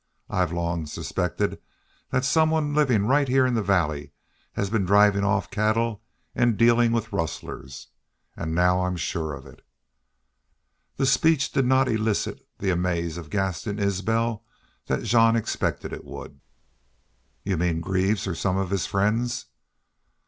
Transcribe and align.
I've 0.31 0.51
long 0.51 0.87
suspected 0.87 1.59
thet 2.09 2.25
somebody 2.25 2.65
livin' 2.65 3.05
right 3.05 3.27
heah 3.27 3.45
in 3.45 3.53
the 3.53 3.61
valley 3.61 4.13
has 4.53 4.71
been 4.71 4.83
drivin' 4.83 5.23
off 5.23 5.51
cattle 5.51 6.01
an' 6.33 6.55
dealin' 6.55 6.91
with 6.91 7.13
rustlers. 7.13 7.89
An' 8.35 8.55
now 8.55 8.83
I'm 8.83 8.95
shore 8.95 9.35
of 9.35 9.45
it." 9.45 9.63
This 10.97 11.11
speech 11.11 11.51
did 11.51 11.67
not 11.67 11.87
elicit 11.87 12.41
the 12.57 12.71
amaze 12.71 13.13
from 13.17 13.29
Gaston 13.29 13.77
Isbel 13.77 14.43
that 14.87 15.03
Jean 15.03 15.35
expected 15.35 15.93
it 15.93 16.03
would. 16.03 16.39
"You 17.43 17.55
mean 17.57 17.79
Greaves 17.79 18.25
or 18.25 18.33
some 18.33 18.57
of 18.57 18.71
his 18.71 18.87
friends?" 18.87 19.45